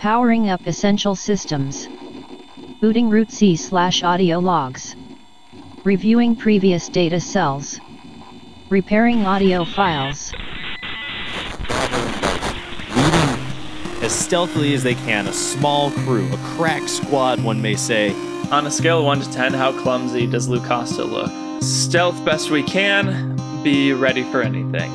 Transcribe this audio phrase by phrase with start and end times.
[0.00, 1.86] Powering up essential systems.
[2.80, 4.96] Booting root C slash audio logs.
[5.84, 7.78] Reviewing previous data cells.
[8.70, 10.32] Repairing audio files.
[12.96, 13.38] leading
[14.00, 18.14] as stealthily as they can, a small crew, a crack squad, one may say.
[18.50, 21.30] On a scale of 1 to 10, how clumsy does Lucasta look?
[21.62, 24.90] Stealth best we can, be ready for anything.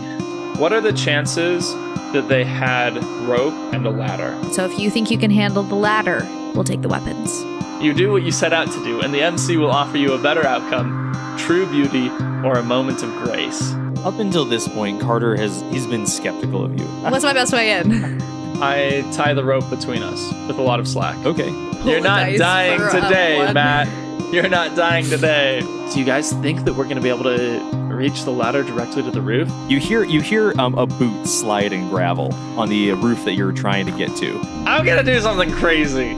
[0.58, 1.76] What are the chances
[2.14, 2.96] that they had
[3.28, 4.38] rope and a ladder?
[4.52, 7.44] So if you think you can handle the ladder, we'll take the weapons.
[7.84, 10.18] You do what you set out to do, and the MC will offer you a
[10.18, 11.06] better outcome
[11.38, 12.10] true beauty
[12.44, 13.74] or a moment of grace.
[14.04, 16.86] Up until this point, Carter has he's been skeptical of you.
[16.86, 18.22] What's my best way in?
[18.62, 21.18] I tie the rope between us with a lot of slack.
[21.26, 21.50] Okay.
[21.84, 23.52] You're the not dying uh, today.
[23.54, 24.05] Matt.
[24.36, 25.62] You're not dying today.
[25.62, 27.58] Do you guys think that we're going to be able to
[27.88, 29.50] reach the ladder directly to the roof?
[29.70, 33.54] You hear you hear um, a boot slide in gravel on the roof that you're
[33.54, 34.38] trying to get to.
[34.68, 36.18] I'm going to do something crazy.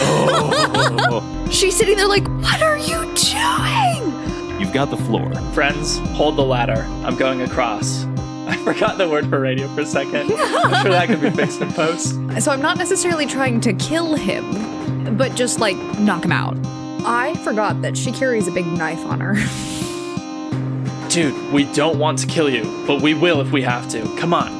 [0.00, 4.60] Oh, She's sitting there like, what are you doing?
[4.60, 5.34] you've got the floor.
[5.52, 6.86] Friends, hold the ladder.
[7.04, 8.04] I'm going across.
[8.46, 10.32] I forgot the word for radio for a second.
[10.36, 12.14] I'm sure that could be fixed in post.
[12.40, 16.56] So I'm not necessarily trying to kill him, but just like knock him out.
[17.04, 19.34] I forgot that she carries a big knife on her.
[21.08, 24.02] Dude, we don't want to kill you, but we will if we have to.
[24.18, 24.59] Come on.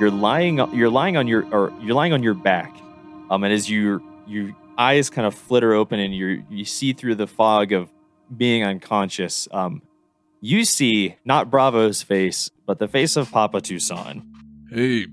[0.00, 2.74] You're lying you're lying on your or you're lying on your back.
[3.28, 7.16] Um and as your your eyes kind of flitter open and you you see through
[7.16, 7.90] the fog of
[8.34, 9.82] being unconscious, um
[10.40, 14.26] you see not Bravo's face, but the face of Papa Tuscan.
[14.70, 15.06] Hey,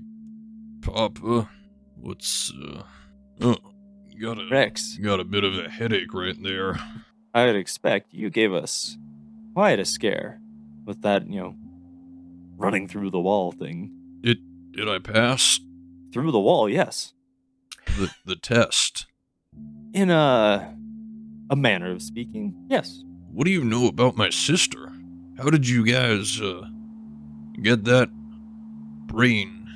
[0.80, 1.50] Papa,
[1.96, 2.82] what's uh?
[3.42, 3.56] Oh,
[4.20, 6.78] got a Rex, got a bit of a headache right there.
[7.34, 8.96] I would expect you gave us
[9.52, 10.40] quite a scare
[10.86, 11.54] with that, you know,
[12.56, 13.92] running through the wall thing.
[14.78, 15.58] Did I pass
[16.12, 17.12] Through the wall, yes.
[17.98, 19.06] the the test?
[19.92, 20.72] In a
[21.50, 23.02] a manner of speaking, yes.
[23.32, 24.92] What do you know about my sister?
[25.36, 26.62] How did you guys uh
[27.60, 28.08] get that
[29.08, 29.66] brain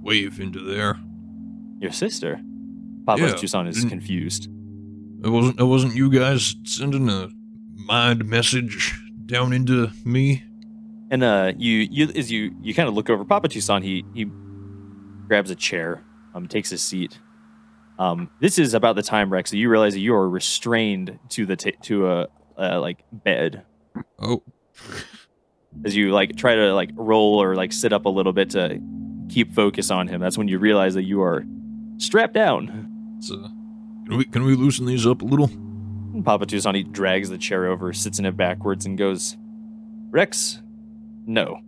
[0.00, 1.00] wave into there?
[1.80, 2.40] Your sister.
[3.06, 4.48] Papa Yeah, Tuscan is confused.
[5.24, 7.30] It wasn't it wasn't you guys sending a
[7.74, 10.44] mind message down into me?
[11.10, 14.26] And uh, you you as you you kind of look over Papa Tuscan, he he
[15.26, 16.04] grabs a chair,
[16.34, 17.18] um, takes a seat.
[17.98, 21.44] Um, this is about the time, Rex, that you realize that you are restrained to
[21.46, 22.26] the ta- to a
[22.56, 23.62] uh, like bed
[24.18, 24.42] Oh,
[25.84, 28.80] as you like try to like roll or like sit up a little bit to
[29.28, 30.20] keep focus on him.
[30.20, 31.44] That's when you realize that you are
[31.98, 33.18] strapped down.
[33.30, 33.34] uh,
[34.08, 35.50] can we can we loosen these up a little?
[36.24, 39.36] Papa Tuscan he drags the chair over, sits in it backwards, and goes,
[40.10, 40.60] "Rex,
[41.30, 41.60] no."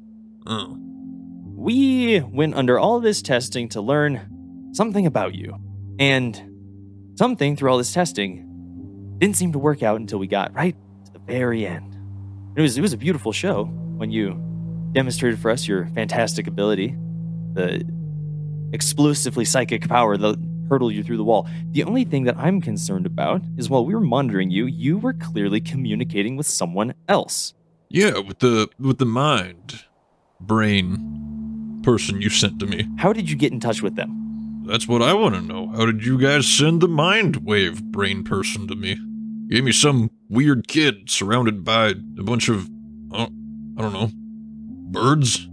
[0.47, 0.77] Oh,
[1.57, 5.57] we went under all this testing to learn something about you.
[5.99, 10.75] And something through all this testing didn't seem to work out until we got right
[11.05, 11.97] to the very end.
[12.57, 14.35] It was it was a beautiful show when you
[14.93, 16.97] demonstrated for us your fantastic ability,
[17.55, 17.85] the
[18.73, 20.37] explosively psychic power that
[20.69, 21.49] hurtled you through the wall.
[21.71, 25.13] The only thing that I'm concerned about is while we were monitoring you, you were
[25.13, 27.55] clearly communicating with someone else.
[27.93, 29.85] Yeah, with the with the mind
[30.41, 32.89] brain person you sent to me.
[32.97, 34.65] How did you get in touch with them?
[34.67, 35.69] That's what I want to know.
[35.69, 38.97] How did you guys send the mind wave brain person to me?
[39.49, 42.71] Gave me some weird kid surrounded by a bunch of,
[43.13, 43.27] uh,
[43.77, 44.11] I don't know,
[44.91, 45.47] birds.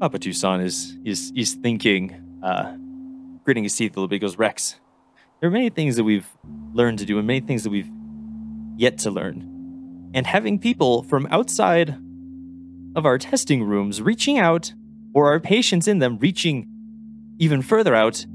[0.00, 2.74] Papa Tuscan is is is thinking, uh,
[3.44, 4.16] gritting his teeth a little bit.
[4.16, 4.80] He goes, Rex,
[5.38, 6.26] there are many things that we've
[6.72, 7.90] learned to do, and many things that we've
[8.76, 9.57] yet to learn.
[10.14, 11.96] And having people from outside
[12.96, 14.72] of our testing rooms reaching out,
[15.14, 16.66] or our patients in them reaching
[17.38, 18.26] even further out,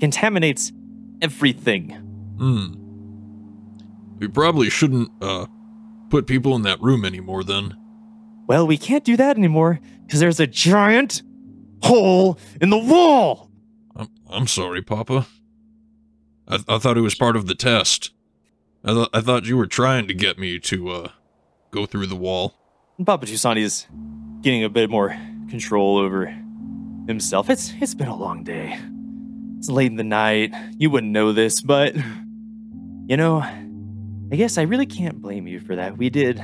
[0.00, 0.72] contaminates
[1.20, 1.90] everything.
[2.38, 2.74] Hmm.
[4.18, 5.46] We probably shouldn't uh
[6.10, 7.76] put people in that room anymore then.
[8.46, 11.22] Well, we can't do that anymore because there's a giant
[11.82, 13.50] hole in the wall.
[13.94, 15.26] I'm I'm sorry, Papa.
[16.48, 18.12] I I thought it was part of the test.
[18.86, 21.08] I thought I thought you were trying to get me to uh
[21.72, 22.54] go through the wall.
[23.04, 23.86] Papa Tuscan is
[24.42, 25.08] getting a bit more
[25.50, 26.26] control over
[27.08, 27.50] himself.
[27.50, 28.78] It's it's been a long day.
[29.58, 30.54] It's late in the night.
[30.78, 31.96] You wouldn't know this, but
[33.08, 35.98] you know, I guess I really can't blame you for that.
[35.98, 36.40] We did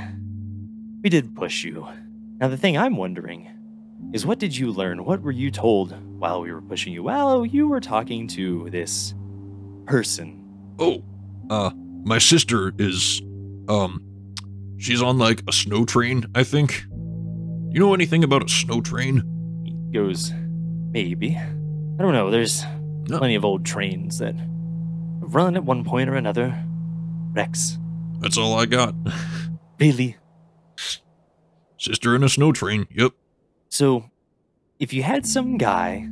[1.03, 1.87] we did push you.
[2.41, 3.49] Now the thing I'm wondering
[4.13, 5.05] is what did you learn?
[5.05, 7.05] What were you told while we were pushing you?
[7.05, 9.15] Well, you were talking to this
[9.87, 10.43] person.
[10.81, 11.05] Oh,
[11.51, 11.71] uh,
[12.05, 13.21] my sister is,
[13.69, 14.03] um,
[14.79, 16.85] she's on like a snow train, I think.
[16.91, 19.23] You know anything about a snow train?
[19.65, 20.33] He goes,
[20.91, 21.37] maybe.
[21.37, 22.31] I don't know.
[22.31, 22.65] There's
[23.09, 23.19] No.
[23.19, 24.35] plenty of old trains that
[25.21, 26.55] run at one point or another.
[27.33, 27.79] Rex,
[28.21, 28.95] That's all I got.
[29.81, 30.17] really?
[31.79, 32.87] sister in a snow train.
[32.95, 33.13] Yep.
[33.69, 34.11] So,
[34.79, 36.07] if you had some guy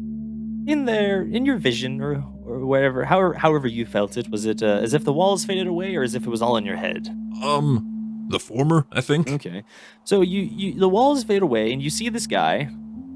[0.67, 4.63] in there, in your vision or or wherever, however, however you felt it, was it
[4.63, 6.77] uh, as if the walls faded away or as if it was all in your
[6.77, 7.09] head?
[7.43, 9.31] Um, the former, I think.
[9.31, 9.65] Okay.
[10.05, 12.69] So you, you the walls fade away and you see this guy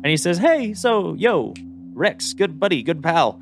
[0.05, 1.55] and he says, "Hey, so yo,
[1.93, 3.41] Rex, good buddy, good pal.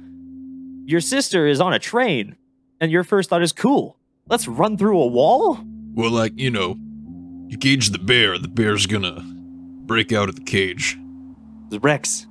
[0.85, 2.37] Your sister is on a train."
[2.81, 3.97] And your first thought is, "Cool.
[4.29, 5.59] Let's run through a wall?"
[5.95, 6.77] Well, like, you know,
[7.49, 9.23] you cage the bear, the bear's gonna
[9.87, 10.99] break out of the cage.
[11.71, 12.27] Rex,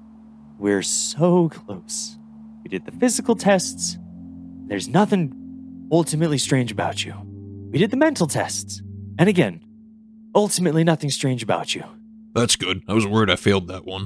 [0.60, 2.18] we're so close.
[2.72, 3.98] We did the physical tests.
[4.68, 7.14] There's nothing ultimately strange about you.
[7.70, 8.82] We did the mental tests.
[9.20, 9.62] And again,
[10.34, 11.84] ultimately nothing strange about you.
[12.34, 12.82] That's good.
[12.88, 14.06] I was worried I failed that one.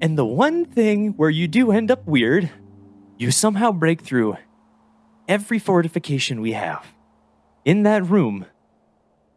[0.00, 2.48] And the one thing where you do end up weird,
[3.18, 4.38] you somehow break through
[5.28, 6.86] every fortification we have
[7.66, 8.46] in that room,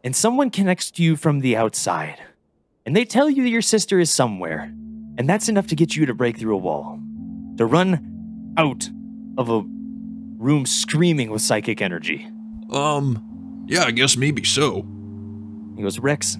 [0.01, 2.21] and someone connects to you from the outside.
[2.85, 4.73] And they tell you that your sister is somewhere,
[5.17, 7.01] and that's enough to get you to break through a wall,
[7.57, 8.14] to run
[8.57, 8.89] out
[9.37, 9.63] of a
[10.37, 12.27] room screaming with psychic energy.
[12.69, 14.85] Um, yeah, I guess maybe so.
[15.75, 16.37] He goes, Rex,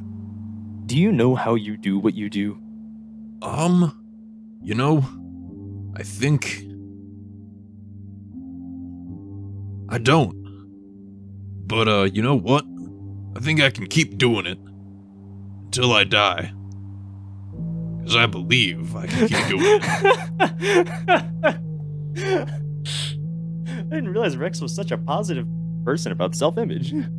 [0.85, 2.57] do you know how you do what you do?
[3.41, 5.06] Um, you know,
[5.95, 6.63] I think.
[9.89, 10.35] I don't.
[11.68, 12.65] But, uh, you know what?
[13.35, 14.57] I think I can keep doing it
[15.65, 16.51] until I die.
[18.00, 19.79] Because I believe I can keep doing
[21.44, 21.61] it.
[22.17, 22.45] I
[23.89, 25.47] didn't realize Rex was such a positive
[25.83, 26.91] person about self-image.
[26.91, 27.12] and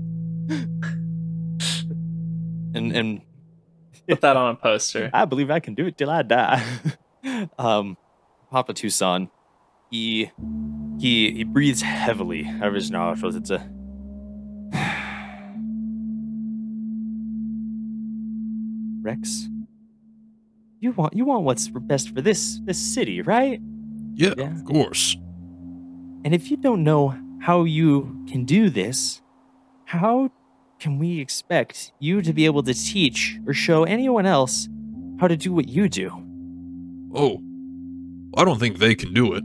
[2.75, 3.20] and
[4.08, 5.10] Put that on a poster.
[5.12, 6.62] I believe I can do it till I die.
[7.58, 7.96] um,
[8.50, 9.31] Papa Tuscan,
[9.90, 10.31] he
[10.99, 13.34] he he breathes heavily out of his nostrils.
[13.34, 13.58] It's a
[19.02, 19.49] Rex.
[20.78, 23.60] You want you want what's best for this this city, right?
[24.16, 24.52] Yeah, Yeah.
[24.52, 25.16] of course.
[26.24, 29.20] And if you don't know how you can do this,
[29.84, 30.30] how
[30.80, 34.68] can we expect you to be able to teach or show anyone else
[35.20, 36.10] how to do what you do?
[37.14, 37.40] Oh,
[38.36, 39.44] I don't think they can do it.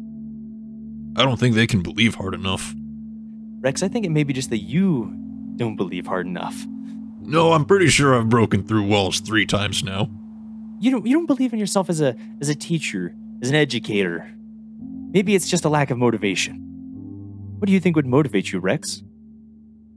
[1.16, 2.74] I don't think they can believe hard enough.
[3.60, 5.14] Rex, I think it may be just that you
[5.58, 6.66] don't believe hard enough.
[7.22, 10.10] No, I'm pretty sure I've broken through walls three times now.
[10.80, 14.28] You don't you don't believe in yourself as a as a teacher, as an educator.
[15.12, 16.56] Maybe it's just a lack of motivation.
[17.60, 19.04] What do you think would motivate you, Rex?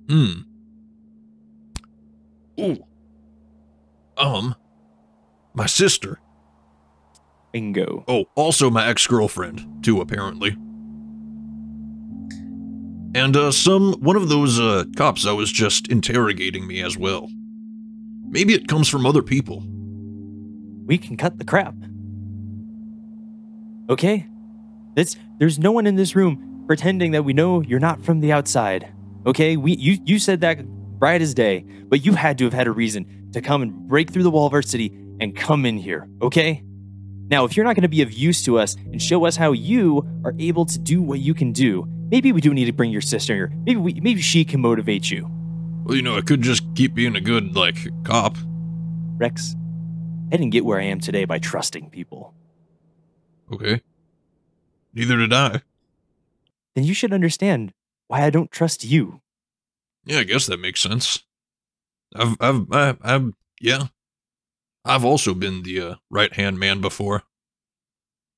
[0.08, 0.40] Hmm.
[2.60, 2.84] Ooh.
[4.18, 4.54] Um.
[5.54, 6.20] My sister.
[7.52, 8.04] Bingo.
[8.08, 10.56] Oh, also my ex girlfriend, too, apparently.
[13.16, 13.92] And, uh, some.
[14.00, 17.28] one of those, uh, cops that was just interrogating me as well.
[18.28, 19.62] Maybe it comes from other people.
[20.86, 21.74] we can cut the crap.
[23.88, 24.26] Okay?
[24.94, 28.32] That's, there's no one in this room pretending that we know you're not from the
[28.32, 28.92] outside.
[29.26, 29.56] Okay?
[29.56, 30.64] We you you said that
[30.98, 34.10] bright as day, but you had to have had a reason to come and break
[34.10, 36.62] through the wall of our city and come in here, okay?
[37.30, 39.52] Now, if you're not going to be of use to us and show us how
[39.52, 42.90] you are able to do what you can do, maybe we do need to bring
[42.90, 43.52] your sister here.
[43.64, 45.28] Maybe we, maybe she can motivate you.
[45.84, 48.36] Well, you know, I could just keep being a good, like, cop.
[49.16, 49.54] Rex,
[50.32, 52.34] I didn't get where I am today by trusting people.
[53.52, 53.82] Okay.
[54.94, 55.62] Neither did I.
[56.74, 57.72] Then you should understand
[58.08, 59.20] why I don't trust you.
[60.04, 61.24] Yeah, I guess that makes sense.
[62.14, 63.86] I've, I've, I, I've, yeah.
[64.84, 67.22] I've also been the uh, right hand man before.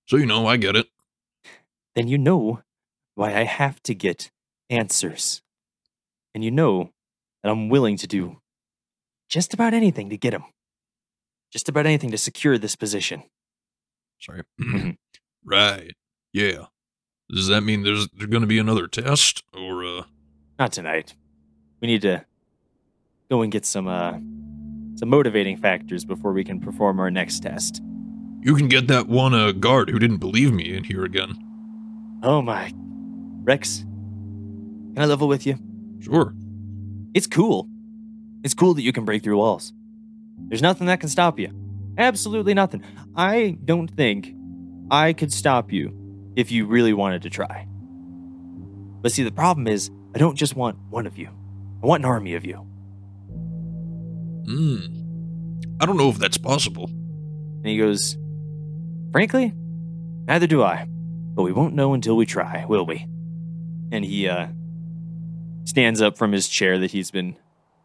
[0.06, 0.86] So, you know, I get it.
[1.94, 2.62] Then you know
[3.14, 4.30] why I have to get
[4.70, 5.42] answers.
[6.34, 6.92] And you know
[7.42, 8.40] that I'm willing to do
[9.28, 10.44] just about anything to get them.
[11.52, 13.24] Just about anything to secure this position.
[14.20, 14.42] Sorry.
[14.60, 14.96] Mhm.
[15.44, 15.92] right.
[16.36, 16.66] Yeah.
[17.30, 20.02] Does that mean there's there's going to be another test or uh
[20.58, 21.14] Not tonight.
[21.80, 22.26] We need to
[23.30, 24.18] go and get some uh
[24.98, 27.80] some motivating factors before we can perform our next test.
[28.42, 31.38] You can get that one uh, guard who didn't believe me in here again.
[32.22, 32.70] Oh my.
[33.42, 35.58] Rex, can I level with you?
[36.00, 36.34] Sure.
[37.14, 37.66] It's cool.
[38.44, 39.72] It's cool that you can break through walls.
[40.48, 41.50] There's nothing that can stop you.
[41.96, 42.82] Absolutely nothing.
[43.16, 44.34] I don't think
[44.90, 46.05] I could stop you
[46.36, 47.66] if you really wanted to try.
[49.00, 51.30] But see, the problem is, I don't just want one of you,
[51.82, 52.66] I want an army of you.
[54.46, 54.96] Hmm.
[55.80, 56.84] I don't know if that's possible.
[56.86, 58.16] And he goes,
[59.12, 59.52] Frankly,
[60.26, 60.86] neither do I.
[60.88, 63.06] But we won't know until we try, will we?
[63.92, 64.48] And he uh,
[65.64, 67.36] stands up from his chair that he's been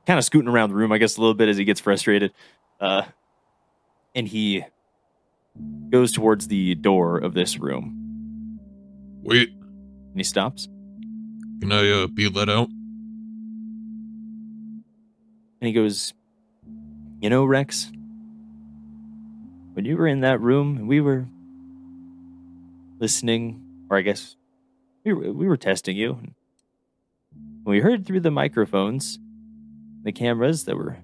[0.05, 2.31] kind of scooting around the room, I guess, a little bit as he gets frustrated.
[2.79, 3.03] Uh,
[4.15, 4.63] and he
[5.89, 8.00] goes towards the door of this room.
[9.24, 10.68] Wait, And he stops.
[11.60, 12.70] can I uh, be let out?
[15.60, 16.13] And he goes,
[17.22, 17.92] You know, Rex,
[19.74, 21.28] when you were in that room and we were
[23.00, 24.36] listening, or I guess
[25.06, 26.34] we were, we were testing you, and
[27.66, 29.20] we heard through the microphones,
[30.04, 30.98] the cameras that were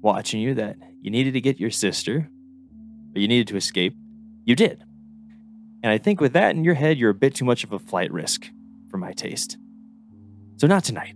[0.00, 2.28] watching you, that you needed to get your sister,
[3.14, 3.96] or you needed to escape.
[4.44, 4.84] You did.
[5.82, 7.78] And I think with that in your head, you're a bit too much of a
[7.78, 8.48] flight risk
[8.90, 9.56] for my taste.
[10.56, 11.14] So not tonight.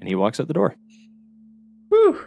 [0.00, 0.76] And he walks out the door.
[1.88, 2.24] Whew.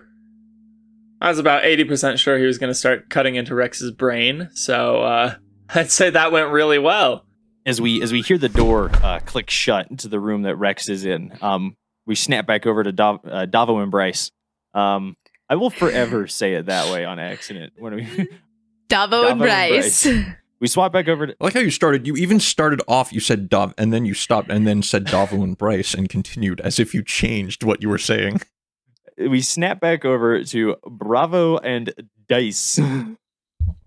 [1.22, 5.02] I was about 80% sure he was going to start cutting into Rex's brain, so
[5.02, 5.36] uh,
[5.74, 7.26] I'd say that went really well.
[7.66, 10.88] as we as we hear the door uh, click shut into the room that Rex
[10.90, 14.32] is in, um, we snap back over to Dav- uh, Davo and Bryce.
[14.74, 15.16] Um,
[15.50, 17.74] I will forever say it that way on accident.
[17.78, 20.08] When we Davo, and Davo and Bryce.
[20.66, 22.08] we swap back over to I like how you started.
[22.08, 23.14] You even started off.
[23.14, 26.60] You said Dov, and then you stopped, and then said Davo and Bryce, and continued
[26.60, 28.42] as if you changed what you were saying.
[29.20, 31.94] we snap back over to Bravo and
[32.28, 33.18] Dice on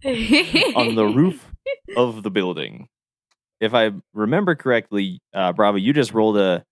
[0.05, 1.53] the roof
[1.97, 2.87] of the building.
[3.61, 6.65] If I remember correctly, uh, Bravo, you just rolled a,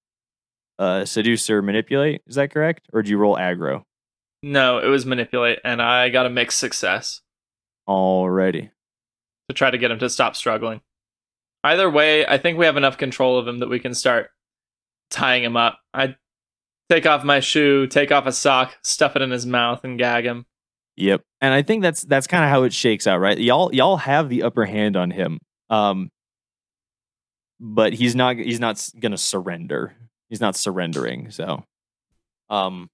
[0.79, 2.23] a seducer manipulate.
[2.29, 3.83] Is that correct, or did you roll aggro?
[4.41, 7.23] No, it was manipulate, and I got a mixed success
[7.89, 8.71] Alrighty.
[9.49, 10.81] To try to get him to stop struggling.
[11.65, 14.31] Either way, I think we have enough control of him that we can start
[15.11, 15.79] tying him up.
[15.93, 16.17] I
[16.89, 20.25] take off my shoe, take off a sock, stuff it in his mouth, and gag
[20.25, 20.47] him.
[20.97, 21.23] Yep.
[21.41, 23.39] And I think that's that's kind of how it shakes out, right?
[23.39, 25.39] Y'all y'all have the upper hand on him.
[25.69, 26.11] Um
[27.61, 29.95] but he's not he's not going to surrender.
[30.29, 31.31] He's not surrendering.
[31.31, 31.65] So
[32.49, 32.89] um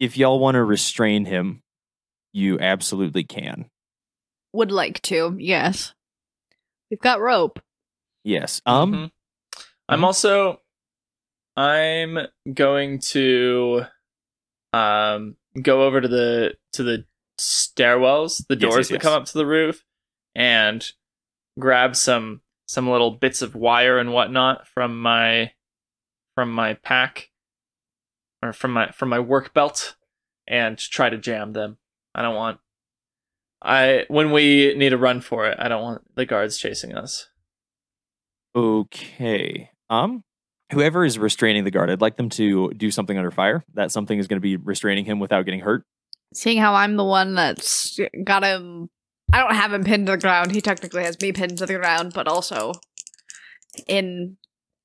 [0.00, 1.60] if y'all want to restrain him,
[2.32, 3.66] you absolutely can.
[4.54, 5.94] Would like to, yes.
[6.90, 7.60] We've got rope.
[8.22, 8.62] Yes.
[8.64, 9.10] Um Mhm.
[9.88, 10.60] I'm also
[11.56, 12.18] I'm
[12.52, 13.82] going to
[14.72, 17.04] um go over to the to the
[17.38, 19.02] stairwells, the Yes, doors yes, that yes.
[19.02, 19.84] come up to the roof,
[20.36, 20.88] and
[21.58, 25.52] grab some some little bits of wire and whatnot from my
[26.36, 27.30] from my pack
[28.42, 29.96] or from my from my work belt
[30.46, 31.78] and try to jam them.
[32.14, 32.60] I don't want
[33.64, 37.28] I when we need to run for it, I don't want the guards chasing us.
[38.54, 39.70] okay.
[39.90, 40.22] Um
[40.72, 43.64] whoever is restraining the guard, I'd like them to do something under fire.
[43.74, 45.84] That something is going to be restraining him without getting hurt.
[46.34, 48.90] Seeing how I'm the one that's got him.
[49.32, 50.52] I don't have him pinned to the ground.
[50.52, 52.72] He technically has me pinned to the ground, but also
[53.86, 54.36] in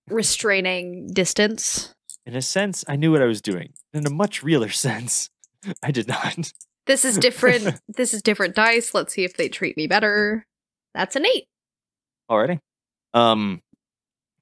[0.08, 1.94] restraining distance.
[2.26, 3.74] In a sense, I knew what I was doing.
[3.94, 5.30] In a much realer sense,
[5.84, 6.52] I did not.
[6.90, 7.80] This is different.
[7.88, 8.96] this is different dice.
[8.96, 10.44] Let's see if they treat me better.
[10.96, 11.46] That's an eight.
[12.32, 12.58] Alrighty.
[13.14, 13.62] Um,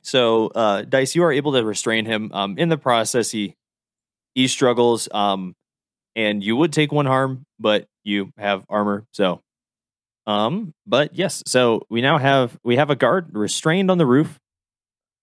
[0.01, 2.31] so uh, Dice, you are able to restrain him.
[2.31, 3.53] Um, in the process, he
[4.33, 5.09] he struggles.
[5.11, 5.55] Um,
[6.15, 9.03] and you would take one harm, but you have armor.
[9.11, 9.41] So,
[10.25, 11.43] um, but yes.
[11.47, 14.39] So we now have we have a guard restrained on the roof,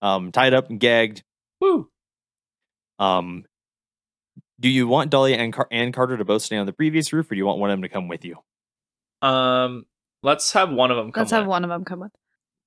[0.02, 1.22] um, tied up and gagged.
[1.58, 1.88] Woo!
[2.98, 3.46] Um,
[4.64, 7.30] do you want Dahlia and, Car- and Carter to both stay on the previous roof,
[7.30, 8.38] or do you want one of them to come with you?
[9.20, 9.84] Um,
[10.22, 11.20] let's have one of them come.
[11.20, 12.12] Let's have one of them come with.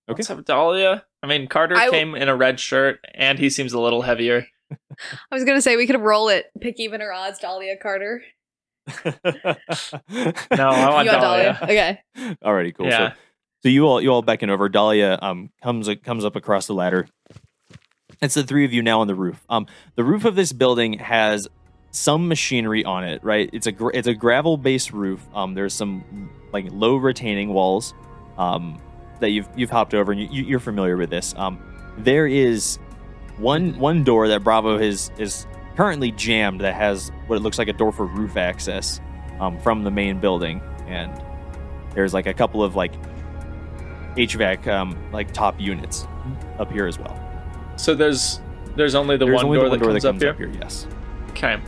[0.08, 0.18] Okay.
[0.18, 1.04] Let's have Dahlia.
[1.24, 4.04] I mean, Carter I w- came in a red shirt, and he seems a little
[4.04, 4.46] heavier.
[4.72, 4.78] I
[5.32, 6.46] was gonna say we could roll it.
[6.62, 8.22] Pick even or odds, Dahlia Carter.
[9.04, 11.60] No, I want you got Dahlia.
[11.64, 12.00] Okay.
[12.46, 12.86] Alrighty, cool.
[12.86, 13.14] Yeah.
[13.14, 13.16] So,
[13.64, 14.70] so you all you all beckon over.
[14.70, 17.08] Dahlia um comes comes up across the ladder.
[18.22, 19.44] It's the three of you now on the roof.
[19.50, 21.48] Um, the roof of this building has
[21.98, 23.50] some machinery on it, right?
[23.54, 25.26] It's a gra- it's a gravel based roof.
[25.34, 27.94] Um, there's some like low retaining walls,
[28.38, 28.80] um,
[29.20, 31.34] that you've you've hopped over and you, you're familiar with this.
[31.38, 31.60] Um,
[31.98, 32.78] there is
[33.38, 37.68] one one door that Bravo is is currently jammed that has what it looks like
[37.68, 39.00] a door for roof access,
[39.40, 41.12] um, from the main building and
[41.94, 42.94] there's like a couple of like
[44.16, 46.08] HVAC um, like top units
[46.60, 47.16] up here as well.
[47.76, 48.40] So there's
[48.76, 50.48] there's only the There's one only door the one that door comes, that up, here.
[50.48, 50.62] up here.
[50.62, 50.88] Yes.
[51.32, 51.60] Okay.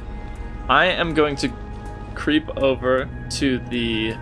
[0.70, 1.52] I am going to
[2.14, 4.16] creep over to the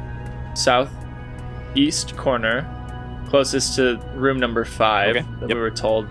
[0.56, 2.66] southeast corner,
[3.30, 5.56] closest to room number five Okay, that yep.
[5.56, 6.08] we were told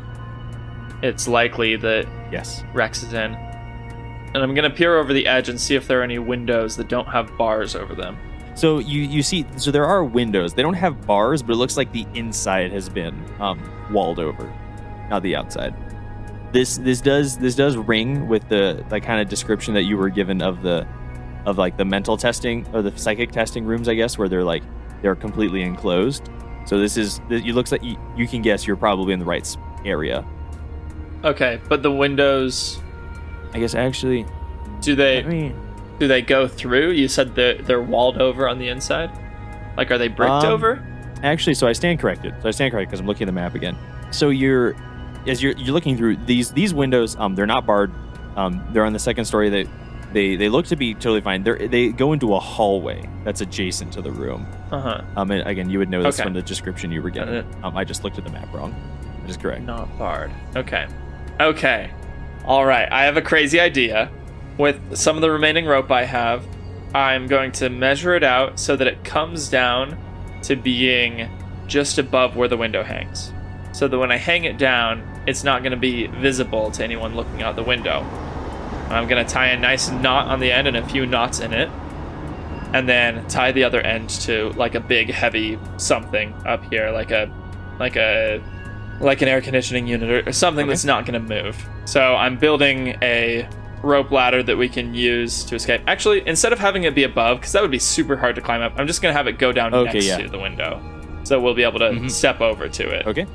[1.03, 2.63] it's likely that Yes.
[2.75, 3.35] Rex is in.
[3.35, 6.89] And I'm gonna peer over the edge and see if there are any windows that
[6.89, 8.19] don't have bars over them.
[8.55, 10.53] So you you see, so there are windows.
[10.55, 14.53] They don't have bars, but it looks like the inside has been um, walled over,
[15.09, 15.75] not the outside.
[16.53, 20.09] This this does this does ring with the the kind of description that you were
[20.09, 20.87] given of the
[21.45, 24.63] of like the mental testing or the psychic testing rooms, I guess, where they're like
[25.03, 26.29] they're completely enclosed.
[26.67, 29.57] So this is you looks like you, you can guess you're probably in the right
[29.85, 30.25] area.
[31.25, 32.81] Okay, but the windows
[33.53, 34.27] I guess actually,
[34.81, 35.61] do they I mean,
[35.99, 36.91] do they go through?
[36.93, 39.11] You said they're they're walled over on the inside?
[39.77, 40.87] Like are they bricked Um, over?
[41.23, 42.35] Actually, so I stand corrected.
[42.43, 43.77] So I stand corrected because I'm looking at the map again.
[44.11, 44.77] So you're,
[45.27, 47.93] as you're you're looking through these these windows, um, they're not barred.
[48.37, 49.49] Um, they're on the second story.
[49.49, 49.67] They
[50.13, 51.43] they they look to be totally fine.
[51.43, 54.47] They they go into a hallway that's adjacent to the room.
[54.71, 55.03] Uh-huh.
[55.17, 56.25] Um, and again, you would know this Okay.
[56.25, 57.47] from the description you were Got given.
[57.63, 58.75] Um, I just looked at the map wrong.
[59.23, 59.63] That is correct.
[59.63, 60.31] Not barred.
[60.55, 60.87] Okay.
[61.41, 61.91] Okay.
[62.45, 62.91] All right.
[62.91, 64.11] I have a crazy idea.
[64.59, 66.45] With some of the remaining rope I have,
[66.95, 69.99] I'm going to measure it out so that it comes down
[70.43, 71.29] to being
[71.67, 73.33] just above where the window hangs.
[73.73, 77.15] So that when I hang it down, it's not going to be visible to anyone
[77.15, 78.01] looking out the window.
[78.91, 81.53] I'm going to tie a nice knot on the end and a few knots in
[81.53, 81.69] it.
[82.73, 87.11] And then tie the other end to like a big heavy something up here, like
[87.11, 87.31] a
[87.79, 88.43] like a
[89.01, 90.71] like an air conditioning unit or, something Okay.
[90.71, 91.57] that's not going to move.
[91.85, 93.49] So I'm building a
[93.83, 95.83] rope ladder that we can use to escape.
[95.87, 98.63] Actually, instead of having it be above, because that would be super hard to climb
[98.63, 100.17] up, I'm just going to have it go down Okay, next yeah.
[100.19, 100.81] to the window.
[101.25, 102.11] So we'll be able to Mhm.
[102.11, 103.07] step over to it.
[103.07, 103.27] Okay.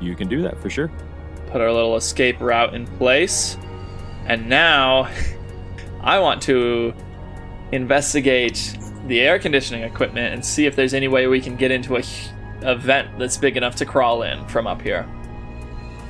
[0.00, 0.90] You can do that for sure.
[1.48, 3.56] Put our little escape route in place.
[4.26, 5.10] And now
[6.00, 6.94] I want to
[7.72, 11.96] investigate the air conditioning equipment and see if there's any way we can get into
[11.96, 12.02] a,
[12.62, 15.08] a vent that's big enough to crawl in from up here.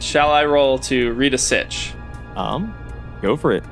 [0.00, 1.92] Shall I roll to read a sitch?
[2.36, 2.74] Um,
[3.20, 3.64] go for it.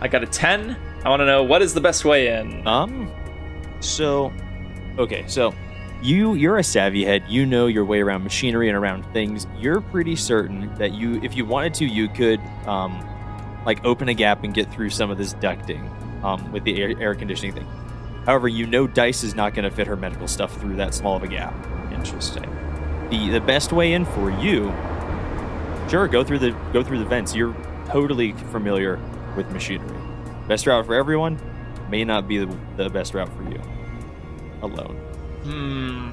[0.00, 0.76] I got a 10.
[1.04, 2.66] I want to know what is the best way in.
[2.66, 3.10] Um,
[3.80, 4.32] so,
[4.98, 5.54] okay, so
[6.02, 7.24] you you're a savvy head.
[7.28, 9.46] You know your way around machinery and around things.
[9.58, 13.06] You're pretty certain that you, if you wanted to, you could, um,
[13.64, 15.88] like open a gap and get through some of this ducting,
[16.24, 17.66] um, with the air, air conditioning thing.
[18.26, 21.16] However, you know Dice is not going to fit her medical stuff through that small
[21.16, 21.54] of a gap.
[21.92, 22.50] Interesting.
[23.10, 24.72] The the best way in for you,
[25.88, 27.34] sure, go through the go through the vents.
[27.34, 27.54] You're
[27.88, 28.98] totally familiar
[29.36, 29.98] with machinery.
[30.48, 31.38] Best route for everyone
[31.88, 33.60] may not be the, the best route for you
[34.62, 35.11] alone.
[35.44, 36.12] Hmm.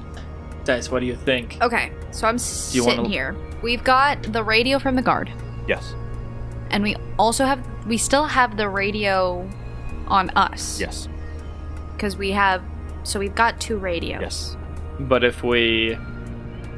[0.64, 1.56] Dice, what do you think?
[1.62, 3.36] Okay, so I'm you sitting wanna- here.
[3.62, 5.30] We've got the radio from the guard,
[5.66, 5.94] Yes.
[6.70, 9.48] and we also have we still have the radio
[10.08, 10.80] on us.
[10.80, 11.08] Yes.
[11.94, 12.62] because we have
[13.02, 14.20] so we've got two radios.
[14.22, 14.56] Yes.
[14.98, 15.96] But if we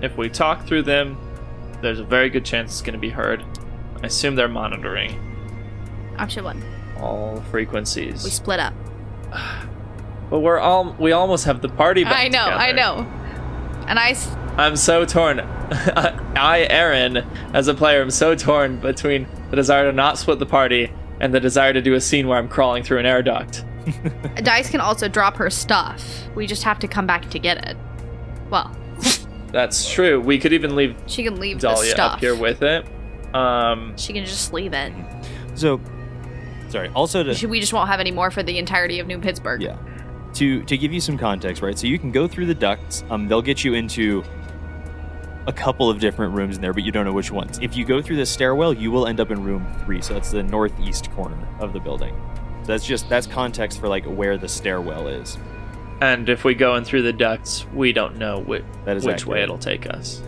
[0.00, 1.16] if we talk through them,
[1.80, 3.44] there's a very good chance it's going to be heard.
[4.02, 5.14] I assume they're monitoring
[6.18, 6.62] Option one,
[7.00, 8.24] all frequencies.
[8.24, 8.32] we frequencies.
[8.32, 8.74] split up.
[10.32, 13.00] But we're all we almost have the party back I know, I know.
[13.86, 15.40] And I, s- I'm so torn.
[15.74, 17.18] I, Aaron,
[17.52, 20.90] as a player, am so torn between the desire to not split the party
[21.20, 23.62] and the desire to do a scene where I'm crawling through an air duct.
[24.36, 26.02] Dice can also drop her stuff.
[26.34, 27.76] We just have to come back to get it.
[28.48, 28.74] Well,
[29.52, 30.18] That's true.
[30.18, 32.14] We could even leave she can leave the Dahlia stuff.
[32.14, 32.86] up here with it.
[33.34, 34.94] Um, she can just leave it.
[35.56, 35.78] So,
[36.70, 36.88] sorry.
[36.94, 39.60] Also to We just won't have any more for the entirety of New Pittsburgh.
[39.60, 39.76] yeah,
[40.34, 41.78] to to give you some context, right?
[41.78, 43.04] So you can go through the ducts.
[43.10, 44.22] Um, they'll get you into
[45.46, 47.58] a couple of different rooms in there, but you don't know which ones.
[47.60, 50.00] If you go through the stairwell, you will end up in room three.
[50.00, 52.14] So that's the northeast corner of the building.
[52.62, 55.36] So that's just that's context for like where the stairwell is.
[56.00, 59.26] and if we go in through the ducts, we don't know whi- That is which
[59.26, 60.22] way it'll take us.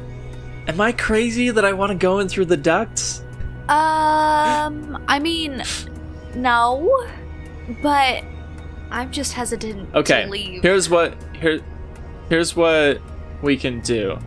[0.66, 3.20] Am I crazy that I want to go in through the ducts?
[3.68, 5.62] Um, I mean,
[6.34, 6.90] no,
[7.82, 8.24] but
[8.94, 10.24] I'm just hesitant Okay.
[10.24, 10.62] to leave.
[10.62, 11.60] Here's what here
[12.30, 13.00] here's what
[13.42, 14.18] we can do.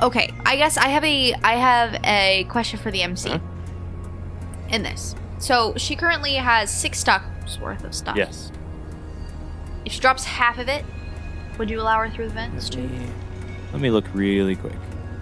[0.00, 3.38] Okay, I guess I have a I have a question for the MC Huh?
[4.70, 5.14] in this.
[5.38, 8.16] So she currently has six stocks worth of stuff.
[8.16, 8.52] Yes.
[9.84, 10.84] If she drops half of it,
[11.58, 12.88] would you allow her through the vents too?
[13.72, 14.76] Let me look really quick.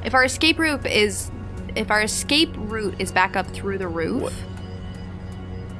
[0.04, 1.30] If our escape route is
[1.74, 4.32] if our escape route is back up through the roof,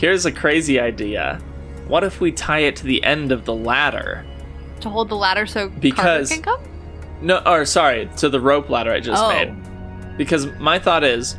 [0.01, 1.40] Here's a crazy idea.
[1.88, 4.24] What if we tie it to the end of the ladder?
[4.81, 6.61] To hold the ladder so Because- Carter can come?
[7.20, 9.29] No, or sorry, to the rope ladder I just Oh.
[9.29, 9.53] made.
[10.16, 11.37] Because my thought is,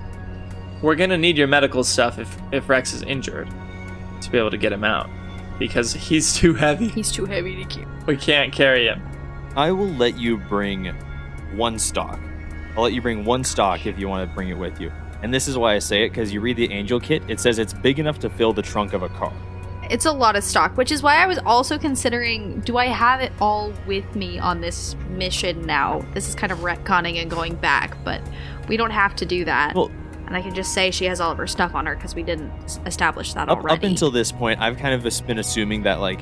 [0.82, 3.48] we're gonna need your medical stuff if if Rex is injured
[4.22, 5.10] to be able to get him out.
[5.58, 6.88] Because he's too heavy.
[6.90, 7.88] He's too heavy to keep.
[8.06, 9.02] We can't carry him.
[9.56, 10.94] I will let you bring
[11.56, 12.20] one stock.
[12.78, 14.92] I'll let you bring one stock if you want to bring it with you.
[15.24, 17.24] And this is why I say it because you read the angel kit.
[17.28, 19.34] It says it's big enough to fill the trunk of a car.
[19.90, 23.22] It's a lot of stock, which is why I was also considering do I have
[23.22, 26.06] it all with me on this mission now?
[26.14, 28.22] This is kind of retconning and going back, but
[28.68, 29.76] we don't have to do that.
[29.76, 29.92] Well-
[30.28, 32.22] and I can just say she has all of her stuff on her because we
[32.22, 32.52] didn't
[32.86, 33.78] establish that Up, already.
[33.78, 36.20] up until this point, I've kind of been assuming that like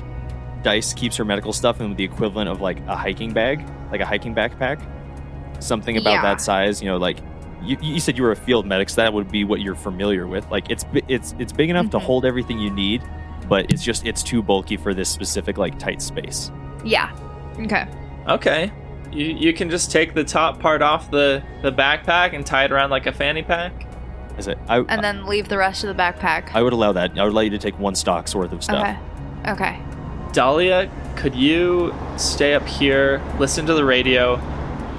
[0.62, 4.06] Dice keeps her medical stuff in the equivalent of like a hiking bag, like a
[4.06, 4.80] hiking backpack,
[5.62, 6.22] something about Yeah.
[6.22, 6.80] that size.
[6.80, 7.18] You know, like
[7.62, 10.26] you, you said you were a field medic, so that would be what you're familiar
[10.26, 10.50] with.
[10.50, 12.02] Like it's it's it's big enough to Mhm.
[12.02, 13.02] hold everything you need,
[13.48, 16.50] but it's just it's too bulky for this specific like tight space.
[16.84, 17.16] yeah.
[17.58, 17.88] Okay.
[18.28, 18.72] Okay.
[19.10, 22.72] You you can just take the top part off the, the backpack and tie it
[22.72, 23.86] around like a fanny pack.
[24.36, 24.58] Is it?
[24.68, 26.54] I, And then leave the rest of the backpack.
[26.54, 27.18] I would allow that.
[27.18, 28.96] I would allow you to take one stock's worth of stuff.
[29.44, 29.50] Okay.
[29.50, 29.82] Okay.
[30.32, 34.36] Dahlia, could you stay up here, listen to the radio,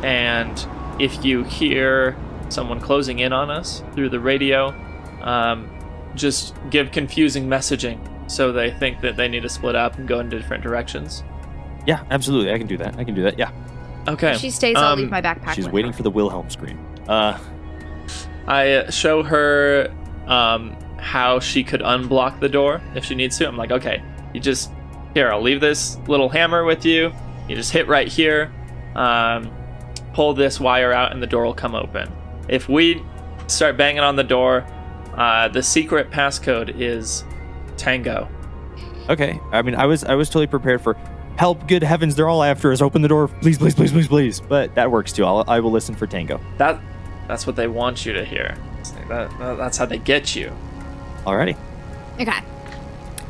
[0.03, 0.67] and
[0.99, 2.17] if you hear
[2.49, 4.69] someone closing in on us through the radio,
[5.21, 5.69] um,
[6.15, 10.19] just give confusing messaging so they think that they need to split up and go
[10.19, 11.23] in different directions.
[11.85, 12.53] Yeah, absolutely.
[12.53, 12.97] I can do that.
[12.97, 13.37] I can do that.
[13.39, 13.51] Yeah.
[14.07, 14.31] Okay.
[14.31, 15.53] If she stays, I'll Um, leave my backpack.
[15.55, 15.97] She's with waiting her.
[15.97, 16.79] for the Wilhelm scream.
[17.07, 17.37] Uh,
[18.47, 19.91] I show her
[20.27, 23.47] um, how she could unblock the door if she needs to.
[23.47, 24.01] I'm like, okay,
[24.33, 24.71] you just
[25.13, 25.31] here.
[25.31, 27.11] I'll leave this little hammer with you.
[27.47, 28.51] You just hit right here,
[28.95, 29.51] um,
[30.13, 32.11] pull this wire out, and the door will come open.
[32.47, 33.01] If we
[33.47, 34.65] start banging on the door,
[35.15, 37.23] uh, the secret passcode is
[37.79, 38.27] Tango.
[39.09, 39.39] okay.
[39.51, 40.93] I mean, I was I was totally prepared for
[41.37, 41.67] help.
[41.67, 42.81] Good heavens, they're all after us.
[42.81, 44.39] Open the door, please, please, please, please, please.
[44.41, 45.25] But that works too.
[45.25, 46.39] I'll, I will listen for Tango.
[46.57, 46.79] That
[47.27, 48.57] that's what they want you to hear.
[49.07, 50.51] That, that- that's how they get you.
[51.25, 51.57] Alrighty.
[52.19, 52.39] Okay.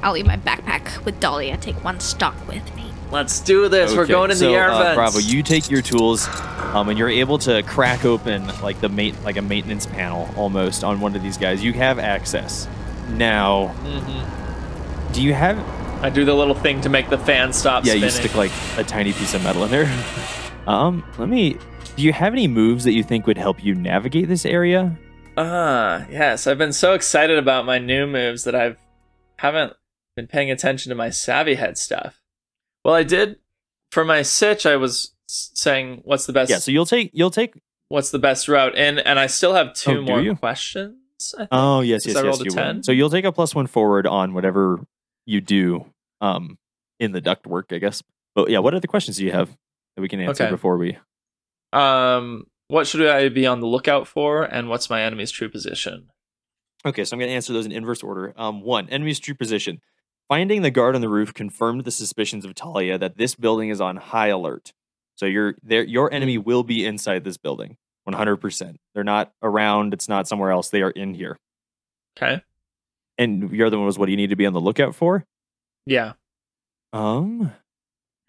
[0.01, 1.57] I'll leave my backpack with Dahlia.
[1.57, 2.85] Take one stock with me.
[3.11, 3.93] Let's do this.
[3.93, 4.95] We're Okay, going in so, the air uh, vents.
[4.95, 6.27] Bravo, you take your tools,
[6.73, 10.83] um, and you're able to crack open like the mate, like a maintenance panel almost
[10.83, 11.63] on one of these guys.
[11.63, 12.67] You have access.
[13.09, 14.38] Now, Mhm.
[15.13, 15.57] Do you have?
[16.03, 18.03] I do the little thing to make the fan stop yeah, spinning.
[18.05, 20.05] you stick like a tiny piece of metal in there.
[20.67, 21.57] um, let me.
[21.95, 24.97] Do you have any moves that you think would help you navigate this area?
[25.35, 26.47] Ah, yes.
[26.47, 28.77] I've been so excited about my new moves that I've
[29.37, 29.73] haven't
[30.15, 32.21] been paying attention to my savvy head stuff.
[32.85, 33.37] Well, I did
[33.91, 34.65] for my sitch.
[34.65, 36.49] I was saying, "What's the best?
[36.49, 36.57] Yeah.
[36.59, 37.59] So you'll take you'll take.
[37.89, 40.95] what's the best route?" And and I still have two Oh, more questions.
[41.35, 41.49] I think.
[41.51, 42.39] Oh yes, yes, yes.
[42.39, 42.75] You 10.
[42.77, 42.83] will.
[42.83, 44.79] So you'll take a plus one forward on whatever
[45.29, 45.85] you do,
[46.21, 46.57] um,
[46.99, 48.01] in the duct work, I guess.
[48.35, 49.49] But yeah, what other questions do you have
[49.95, 50.51] that we can answer Okay.
[50.51, 50.97] before we?
[51.71, 56.09] Um, what should I be on the lookout for, and what's my enemy's true position?
[56.85, 58.33] Okay, so I'm going to answer those in inverse order.
[58.37, 59.81] Um, one, enemy's true position.
[60.29, 63.81] Finding the guard on the roof confirmed the suspicions of Talia that this building is
[63.81, 64.73] on high alert.
[65.15, 68.75] So your there, your enemy will be inside this building, 100%.
[68.93, 69.93] They're not around.
[69.93, 70.69] It's not somewhere else.
[70.69, 71.37] They are in here.
[72.17, 72.41] Okay.
[73.19, 75.25] And your other one was what do you need to be on the lookout for?
[75.85, 76.13] Yeah.
[76.93, 77.51] Um,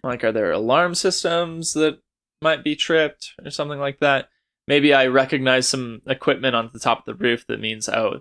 [0.05, 1.99] Like, are there alarm systems that
[2.43, 4.29] might be tripped or something like that?
[4.69, 8.21] Maybe I recognize some equipment on the top of the roof that means, oh,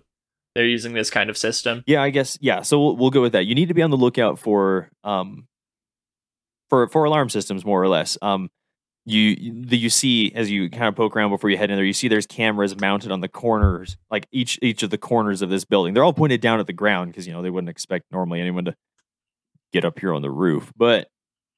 [0.55, 1.83] they're using this kind of system.
[1.87, 2.61] yeah, I guess yeah.
[2.61, 3.45] So we'll, we'll go with that.
[3.45, 5.47] You need to be on the lookout for um
[6.69, 8.17] for for alarm systems more or less.
[8.21, 8.49] Um,
[9.09, 11.85] you the you see as you kind of poke around before you head in there,
[11.85, 15.49] you see there's cameras mounted on the corners, like each each of the corners of
[15.49, 15.93] this building.
[15.93, 18.65] They're all pointed down at the ground because you know they wouldn't expect normally anyone
[18.65, 18.75] to
[19.73, 20.71] get up here on the roof.
[20.75, 21.07] But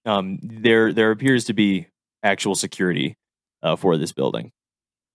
[0.06, 1.88] um, there there appears to be
[2.24, 3.18] actual security
[3.64, 4.52] uh, for this building,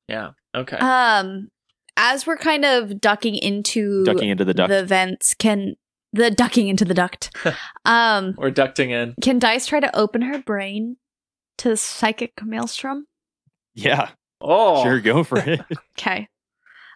[0.08, 0.32] Yeah.
[0.54, 0.76] Okay.
[0.78, 1.48] Um,
[1.96, 4.68] as we're kind of ducking into ducking into the duct.
[4.68, 5.76] the vents, can
[6.12, 7.34] the ducking into the duct?
[7.84, 9.14] um, We're ducting in.
[9.22, 10.96] can Dice try to open her brain
[11.58, 13.06] to the psychic maelstrom?
[13.74, 15.60] yeah, Oh, sure, go for it.
[15.98, 16.28] Okay.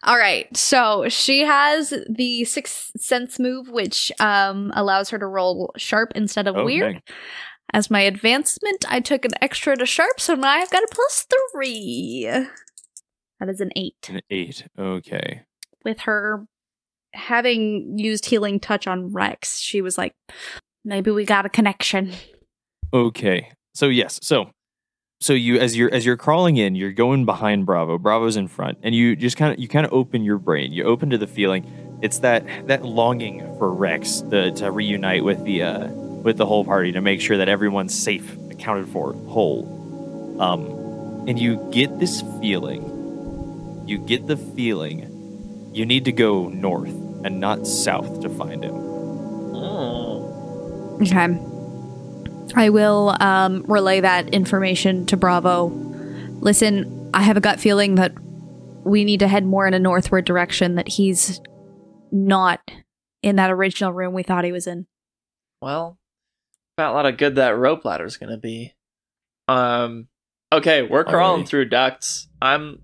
[0.03, 0.55] All right.
[0.57, 6.47] So she has the sixth sense move, which um allows her to roll sharp instead
[6.49, 6.95] of Oh, weird.
[6.95, 7.03] dang.
[7.73, 11.27] As my advancement, I took an extra to sharp, so now I've got a plus
[11.53, 12.25] three.
[13.39, 14.09] That is an eight.
[14.09, 14.67] An eight.
[14.79, 15.43] Okay.
[15.85, 16.45] With her
[17.15, 20.15] having used healing touch on Rex, she was like,
[20.85, 22.13] maybe we got a connection.
[22.93, 23.53] Okay.
[23.81, 24.19] So yes.
[24.23, 24.51] So
[25.23, 27.97] so you as you're as you're crawling in, you're going behind Bravo.
[27.97, 30.71] Bravo's in front, and you just kind of you kind of open your brain.
[30.71, 31.65] You open to the feeling
[32.03, 36.63] It's that that longing for Rex to, to reunite with the uh, with the whole
[36.63, 39.65] party to make sure that everyone's safe, accounted for, whole.
[40.39, 42.85] Um, and you get this feeling.
[43.87, 46.91] You get the feeling you need to go north
[47.25, 48.75] and not south to find him.
[49.55, 50.99] Oh.
[51.01, 51.50] Okay.
[52.55, 55.67] I will um, relay that information to Bravo.
[56.41, 58.13] Listen, I have a gut feeling that
[58.85, 61.41] we need to head more in a northward direction, that he's
[62.11, 62.61] not
[63.23, 64.87] in that original room we thought he was in.
[65.61, 65.99] Well,
[66.79, 68.75] about a lot of good that rope ladder's gonna be.
[69.49, 70.09] Um.
[70.53, 71.49] Okay, we're crawling Alrighty.
[71.49, 72.29] through ducts.
[72.43, 72.81] I'm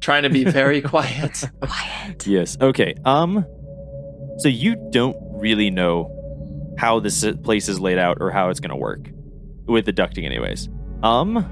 [0.00, 1.44] trying to be very quiet.
[1.60, 2.26] Quiet.
[2.26, 2.56] Yes.
[2.60, 2.94] Okay.
[3.04, 3.44] Um.
[4.38, 6.10] So you don't really know
[6.76, 9.10] how this place is laid out or how it's going to work
[9.66, 10.68] with the ducting, anyways.
[11.02, 11.44] Um.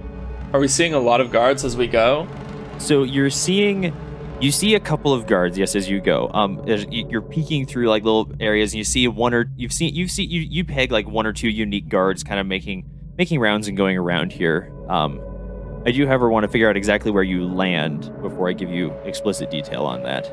[0.53, 2.29] Are we seeing a lot of guards as we go?
[2.79, 3.93] So you're seeing,
[4.41, 6.31] you see a couple of guards, yes, as you go.
[6.33, 9.73] Um, there's- you- you're peeking through like little areas, and you see one or you've
[9.73, 12.85] seen you've seen you you peg like one or two unique guards, kind of making
[13.19, 14.71] making rounds and going around here.
[14.89, 15.21] Um,
[15.87, 18.93] I do, however, want to figure out exactly where you land before I give you
[19.05, 20.31] explicit detail on that.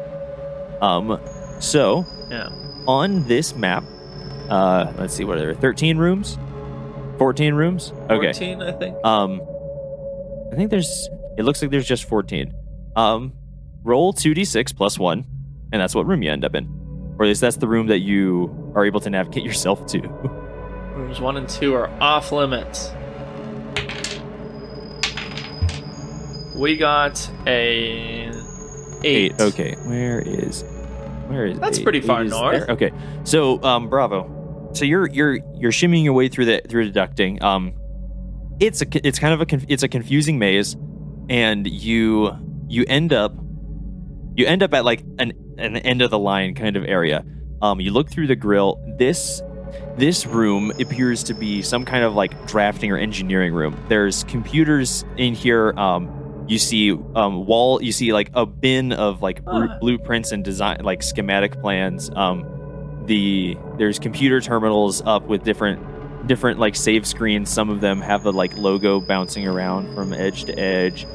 [0.82, 1.20] Um,
[1.60, 2.50] so Yeah.
[2.88, 3.84] on this map,
[4.52, 5.54] uh, let's see, what are there?
[5.56, 6.38] Thirteen rooms,
[7.18, 7.92] fourteen rooms.
[8.10, 8.34] Okay.
[8.34, 9.06] 14, I think.
[9.06, 9.42] Um,
[10.52, 11.10] I think there's.
[11.38, 12.54] It looks like there's just 14.
[12.98, 13.32] Um,
[13.84, 15.26] roll 2d6 plus one,
[15.72, 16.68] and that's what room you end up in,
[17.18, 20.00] or at least that's the room that you are able to navigate yourself to.
[20.96, 22.92] Rooms one and two are off limits.
[26.54, 28.30] We got a
[29.04, 29.40] eight.
[29.40, 30.64] Okay, where is?
[31.28, 31.60] Where is?
[31.60, 31.84] That's eight?
[31.84, 32.70] pretty far north.
[32.70, 32.92] Okay,
[33.24, 34.41] so um, bravo.
[34.74, 37.42] So you're you're you're shimmying your way through the through the ducting.
[37.42, 37.74] Um,
[38.60, 40.76] it's a it's kind of a it's a confusing maze,
[41.30, 42.32] and you
[42.68, 43.34] you end up
[44.36, 47.26] you end up at like an an end of the line kind of area.
[47.62, 48.80] Um, you look through the grill.
[48.98, 49.42] This
[49.98, 53.78] this room appears to be some kind of like drafting or engineering room.
[53.88, 55.74] There's computers in here.
[55.78, 57.82] Um, you see um, wall.
[57.82, 59.78] You see like a bin of like Ah.
[59.80, 62.10] blueprints and design like schematic plans.
[62.16, 62.46] Um,
[63.06, 67.50] the there's computer terminals up with different different like save screens.
[67.50, 71.06] Some of them have the like logo bouncing around from edge to edge.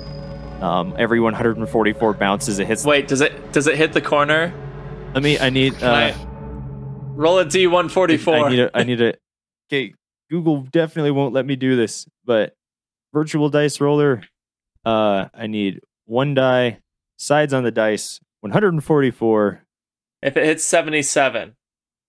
[0.61, 2.85] Um, every 144 bounces, it hits.
[2.85, 4.53] Wait, does it does it hit the corner?
[5.14, 5.38] Let me.
[5.38, 5.83] I need.
[5.83, 6.27] Uh, I
[7.14, 8.44] roll a d144.
[8.44, 9.14] I need a, I need a.
[9.68, 9.94] Okay,
[10.31, 12.55] Google definitely won't let me do this, but
[13.12, 14.22] virtual dice roller.
[14.85, 16.79] Uh, I need one die,
[17.16, 19.62] sides on the dice, 144,
[20.22, 21.57] If it hits seventy seven.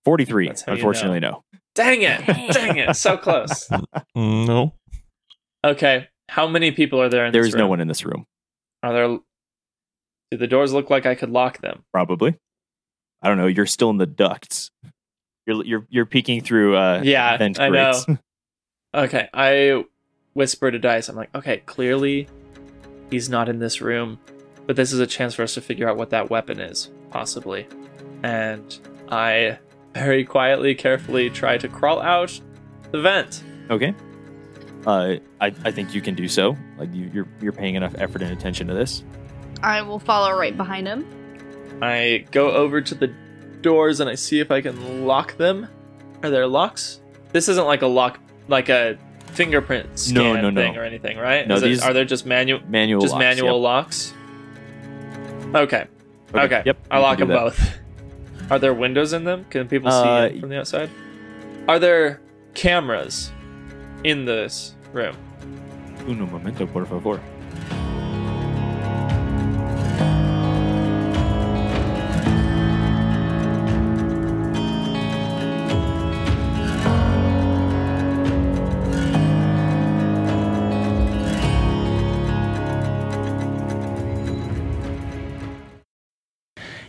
[0.07, 0.47] 43.
[0.47, 1.43] That's how you Unfortunately, no.
[1.75, 2.25] Dang it!
[2.53, 2.95] Dang it!
[2.95, 3.69] So close.
[4.15, 4.73] No.
[5.65, 8.25] Okay, how many people are there in There this is no one in this room.
[8.81, 9.07] Are there?
[10.31, 11.83] Do the doors look like I could lock them?
[11.91, 12.37] Probably.
[13.21, 13.47] I don't know.
[13.47, 14.71] You're still in the ducts.
[15.45, 16.77] You're you're you're peeking through.
[16.77, 17.93] Uh, Yeah, vent I know.
[18.95, 19.83] Okay, I
[20.35, 21.09] whisper to Dice.
[21.09, 22.29] I'm like, okay, clearly
[23.11, 24.19] he's not in this room,
[24.65, 27.67] but this is a chance for us to figure out what that weapon is, possibly.
[28.23, 29.59] And I
[29.97, 32.39] very quietly, carefully try to crawl out
[32.91, 33.43] the vent.
[33.69, 33.93] Okay.
[34.85, 36.55] Uh, I, I think you can do so.
[36.77, 39.03] Like you, you're you're paying enough effort and attention to this.
[39.61, 41.05] I will follow right behind him.
[41.81, 43.07] I go over to the
[43.61, 45.67] doors and I see if I can lock them.
[46.23, 47.01] Are there locks?
[47.33, 48.97] This isn't like a lock, like a
[49.33, 50.61] fingerprint scan No, no, no.
[50.61, 51.47] thing or anything, right?
[51.47, 53.01] No, Is it- these- are there just manual, Manual.
[53.01, 53.63] just locks, manual yep.
[53.63, 54.13] locks?
[55.53, 55.85] Okay.
[56.33, 56.63] Okay.
[56.65, 56.77] Yep.
[56.89, 57.35] I lock them that.
[57.35, 57.77] both.
[58.49, 59.45] Are there windows in them?
[59.49, 60.89] Can people see Uh, from the outside?
[61.67, 62.21] Are there
[62.53, 63.31] cameras
[64.03, 65.15] in this room?
[66.07, 67.19] Uno momento, por favor.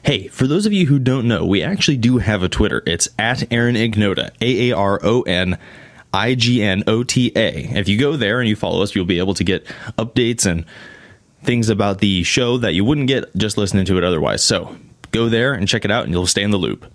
[0.08, 2.82] Hey, for those of you who don't know, we actually do have a Twitter.
[2.86, 5.58] It's at Aaron Ignota, A A R O N
[6.14, 7.68] I G N O T A.
[7.78, 9.66] If you go there and you follow us, you'll be able to get
[9.98, 10.64] updates and
[11.42, 14.42] things about the show that you wouldn't get just listening to it otherwise.
[14.42, 14.74] So
[15.10, 16.90] go there and check it out, and you'll stay in the loop.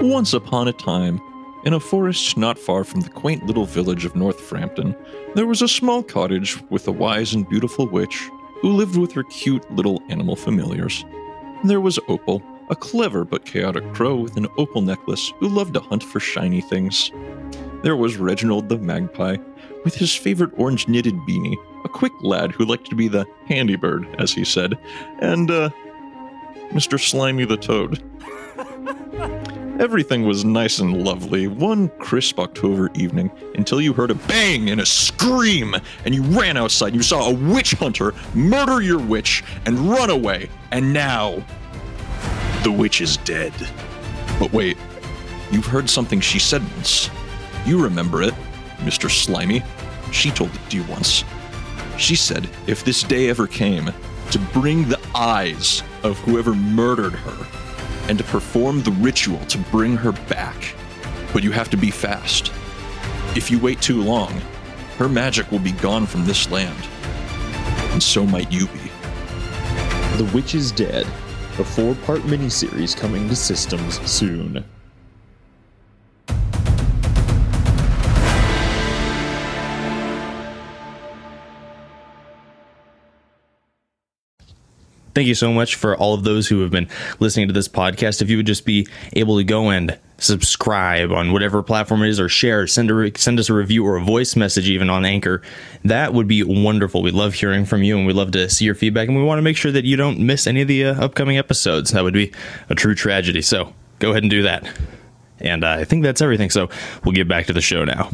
[0.00, 1.20] Once upon a time,
[1.64, 4.96] in a forest not far from the quaint little village of North Frampton,
[5.34, 8.28] there was a small cottage with a wise and beautiful witch
[8.60, 11.04] who lived with her cute little animal familiars.
[11.64, 15.80] There was Opal, a clever but chaotic crow with an opal necklace who loved to
[15.80, 17.10] hunt for shiny things.
[17.82, 19.36] There was Reginald the magpie,
[19.84, 23.76] with his favorite orange knitted beanie, a quick lad who liked to be the handy
[23.76, 24.78] bird, as he said,
[25.20, 25.70] and uh,
[26.70, 27.00] Mr.
[27.00, 28.02] Slimy the Toad.
[29.80, 34.78] Everything was nice and lovely one crisp October evening until you heard a bang and
[34.78, 39.78] a scream, and you ran outside you saw a witch hunter murder your witch and
[39.78, 40.50] run away.
[40.70, 41.42] And now,
[42.62, 43.54] the witch is dead.
[44.38, 44.76] But wait,
[45.50, 47.08] you've heard something she said once.
[47.64, 48.34] You remember it,
[48.80, 49.10] Mr.
[49.10, 49.62] Slimy.
[50.12, 51.24] She told it to you once.
[51.96, 53.94] She said if this day ever came,
[54.30, 57.69] to bring the eyes of whoever murdered her
[58.08, 60.74] and to perform the ritual to bring her back.
[61.32, 62.52] But you have to be fast.
[63.36, 64.32] If you wait too long,
[64.98, 66.86] her magic will be gone from this land.
[67.92, 68.90] And so might you be.
[70.16, 71.06] The Witch is Dead,
[71.58, 74.64] a four part miniseries coming to systems soon.
[85.20, 88.22] Thank you so much for all of those who have been listening to this podcast.
[88.22, 92.18] If you would just be able to go and subscribe on whatever platform it is,
[92.18, 95.42] or share, send a send us a review or a voice message even on Anchor,
[95.84, 97.02] that would be wonderful.
[97.02, 99.08] We love hearing from you, and we love to see your feedback.
[99.08, 101.36] And we want to make sure that you don't miss any of the uh, upcoming
[101.36, 101.90] episodes.
[101.90, 102.32] That would be
[102.70, 103.42] a true tragedy.
[103.42, 104.66] So go ahead and do that.
[105.38, 106.48] And uh, I think that's everything.
[106.48, 106.70] So
[107.04, 108.10] we'll get back to the show now.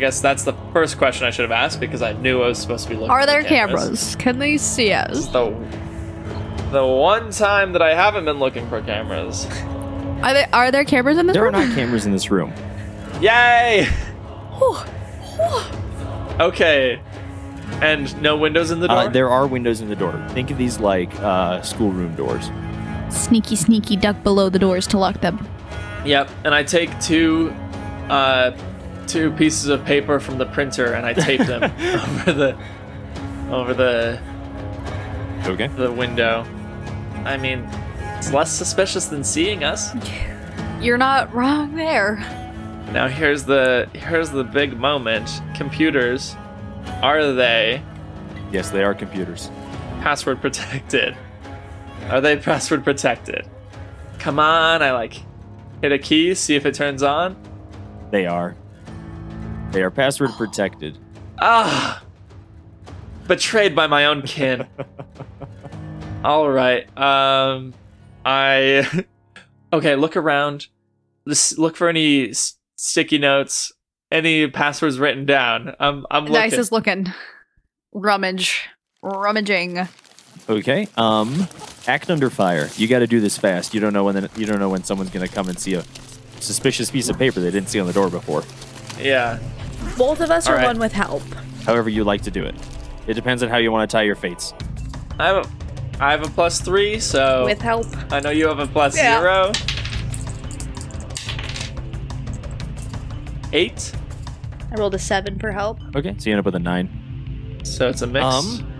[0.00, 2.84] Guess that's the first question I should have asked because I knew I was supposed
[2.84, 3.10] to be looking.
[3.10, 4.16] Are at the there cameras?
[4.16, 5.28] Can they see us?
[5.28, 5.54] The
[6.72, 9.46] the one time that I haven't been looking for cameras.
[10.22, 11.52] Are there are there cameras in this room?
[11.52, 12.52] There are not cameras in this room.
[13.20, 13.86] Yay!
[16.40, 17.00] okay.
[17.82, 18.96] And no windows in the door.
[18.96, 20.12] Uh, there are windows in the door.
[20.30, 22.50] Think of these like uh, schoolroom doors.
[23.10, 25.46] Sneaky, sneaky duck below the doors to lock them.
[26.04, 27.54] Yep, and I take two
[28.08, 28.50] uh
[29.10, 31.64] two pieces of paper from the printer and I tape them
[32.18, 32.58] over the
[33.50, 34.20] over the
[35.46, 35.66] Okay.
[35.68, 36.44] the window.
[37.24, 37.68] I mean,
[38.18, 39.90] it's less suspicious than seeing us.
[40.80, 42.16] You're not wrong there.
[42.92, 45.42] Now here's the here's the big moment.
[45.54, 46.36] Computers
[47.02, 47.82] are they
[48.52, 49.50] Yes, they are computers.
[50.02, 51.16] password protected?
[52.10, 53.46] Are they password protected?
[54.18, 55.14] Come on, I like
[55.82, 57.36] hit a key, see if it turns on.
[58.10, 58.56] They are.
[59.72, 60.98] They are password protected.
[61.40, 62.02] Ah!
[63.26, 64.66] Betrayed by my own kin.
[66.24, 66.86] All right.
[66.98, 67.72] Um
[68.24, 68.86] I
[69.72, 70.66] Okay, look around.
[71.28, 73.70] Just look for any s- sticky notes,
[74.10, 75.74] any passwords written down.
[75.78, 76.34] I'm I'm looking.
[76.50, 77.06] Dice is looking.
[77.92, 78.68] Rummage.
[79.02, 79.88] Rummaging.
[80.48, 80.88] Okay.
[80.96, 81.46] Um,
[81.86, 82.68] act under fire.
[82.76, 83.72] You got to do this fast.
[83.74, 85.84] You don't know when the, you don't know when someone's gonna come and see a
[86.40, 88.42] suspicious piece of paper they didn't see on the door before.
[88.98, 89.38] yeah.
[89.96, 90.66] Both of us All are right.
[90.66, 91.22] one with help.
[91.64, 92.54] However you like to do it.
[93.06, 94.54] It depends on how you want to tie your fates.
[95.18, 95.50] I have a
[96.02, 97.86] I have a plus 3, so With help.
[98.10, 99.20] I know you have a plus Yeah.
[99.20, 99.52] 0.
[103.52, 103.92] 8.
[104.72, 105.78] I rolled a seven for help.
[105.96, 106.14] Okay.
[106.18, 107.58] So you end up with a nine.
[107.64, 108.24] So it's a mix.
[108.24, 108.72] Um.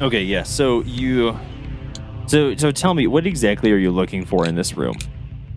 [0.00, 0.22] Okay.
[0.22, 0.42] Yeah.
[0.42, 1.36] So you.
[2.26, 4.94] So so tell me what exactly are you looking for in this room?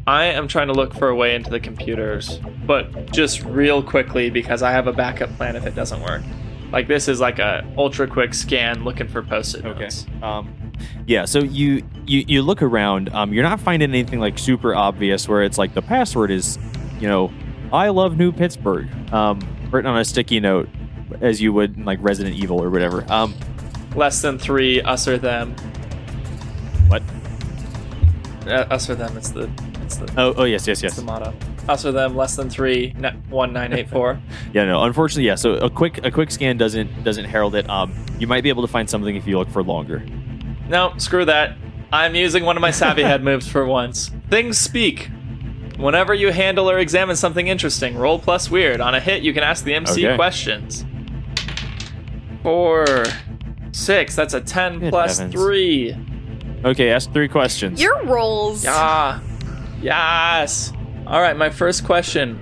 [0.07, 4.29] I am trying to look for a way into the computers, but just real quickly
[4.29, 6.23] because I have a backup plan if it doesn't work.
[6.71, 10.05] Like this is like a ultra quick scan looking for post-it notes.
[10.23, 10.71] Um,
[11.05, 11.25] yeah.
[11.25, 13.09] So you you you look around.
[13.09, 16.57] Um, you're not finding anything like super obvious where it's like the password is,
[16.99, 17.31] you know,
[17.73, 18.87] I love New Pittsburgh.
[19.13, 20.69] Um, written on a sticky note,
[21.19, 23.05] as you would in, like Resident Evil or whatever.
[23.11, 23.35] Um,
[23.95, 25.53] Less than three, us or them.
[26.87, 27.03] what?
[28.47, 29.15] Uh, us or them.
[29.17, 29.49] It's the
[29.99, 30.95] it's the, Oh oh yes yes yes.
[30.95, 31.33] the motto.
[31.69, 32.15] Us or them.
[32.15, 32.93] Less than three.
[32.97, 34.19] Ne- one nine eight four.
[34.53, 34.83] Yeah, no.
[34.83, 35.35] Unfortunately, yeah.
[35.35, 37.69] So a quick a quick scan doesn't doesn't herald it.
[37.69, 40.03] Um, you might be able to find something if you look for longer.
[40.67, 41.57] No, screw that.
[41.93, 44.09] I'm using one of my savvy head moves for once.
[44.29, 45.09] Things speak.
[45.77, 48.79] Whenever you handle or examine something interesting, roll plus weird.
[48.81, 50.15] On a hit, you can ask the MC Okay.
[50.15, 50.85] questions.
[52.43, 52.85] Four,
[53.71, 54.15] six.
[54.15, 55.33] That's a ten Good plus heavens.
[55.35, 55.95] three.
[56.63, 57.81] Okay, ask three questions.
[57.81, 58.63] Your rolls.
[58.63, 59.19] Yeah.
[59.81, 60.71] Yes.
[61.07, 61.35] All right.
[61.35, 62.35] My first question: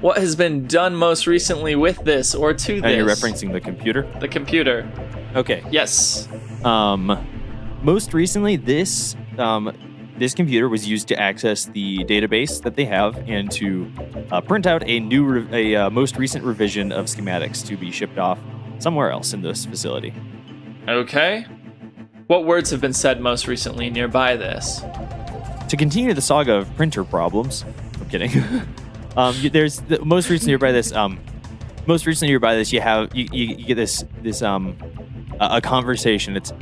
[0.00, 2.96] What has been done most recently with this or to and this?
[2.96, 4.08] you're referencing the computer.
[4.20, 4.88] the computer.
[5.34, 5.64] Okay.
[5.70, 6.28] Yes.
[6.64, 7.26] Um,
[7.82, 9.72] most recently, this um,
[10.18, 13.90] this computer was used to access the database that they have and to
[14.30, 17.90] uh, print out a new, re- a uh, most recent revision of schematics to be
[17.90, 18.38] shipped off
[18.78, 20.14] somewhere else in this facility.
[20.88, 21.46] Okay.
[22.28, 24.82] What words have been said most recently nearby this?
[25.74, 27.64] To continue the saga of printer problems,
[28.00, 28.30] I'm kidding.
[29.16, 30.92] um, there's the, most recently nearby this.
[30.92, 31.18] Um,
[31.86, 34.76] most recently nearby this, you have you, you, you get this this um
[35.40, 36.36] a, a conversation.
[36.36, 36.52] It's